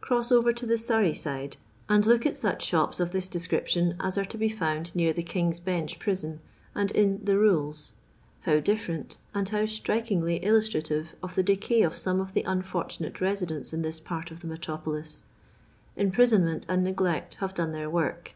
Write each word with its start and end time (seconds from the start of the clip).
Cross 0.00 0.30
oTor 0.30 0.56
to 0.56 0.64
the 0.64 0.78
Surry 0.78 1.12
side, 1.12 1.58
and 1.90 2.06
look 2.06 2.24
at 2.24 2.38
such 2.38 2.64
shops 2.64 3.00
of 3.00 3.10
this 3.12 3.28
description 3.28 3.96
as 4.00 4.16
are 4.16 4.24
to 4.24 4.38
be 4.38 4.48
found 4.48 4.96
near 4.96 5.12
the 5.12 5.22
King's 5.22 5.60
Bench 5.60 5.98
prison, 5.98 6.40
and 6.74 6.90
in' 6.92 7.22
the 7.26 7.32
Kules.' 7.34 7.92
How 8.44 8.60
different, 8.60 9.18
and 9.34 9.46
how 9.46 9.66
strikingly 9.66 10.36
illustrative 10.42 11.14
of 11.22 11.34
the 11.34 11.42
decay 11.42 11.82
of 11.82 11.98
some 11.98 12.18
of 12.18 12.32
the 12.32 12.44
unfortunate 12.44 13.20
residents 13.20 13.74
in 13.74 13.82
this 13.82 14.00
part 14.00 14.30
of 14.30 14.40
the 14.40 14.46
metropolis 14.46 15.24
1 15.96 16.12
Impri 16.12 16.32
sonment 16.32 16.64
and 16.66 16.82
neglect 16.82 17.34
have 17.40 17.52
done 17.52 17.72
their 17.72 17.90
work. 17.90 18.32